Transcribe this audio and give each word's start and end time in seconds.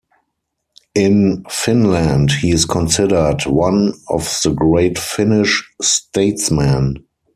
In 0.95 1.43
Finland, 1.47 2.31
he 2.31 2.49
is 2.49 2.65
considered 2.65 3.45
one 3.45 3.93
of 4.09 4.23
the 4.43 4.49
great 4.49 4.97
Finnish 4.97 5.71
statesmen. 5.79 7.05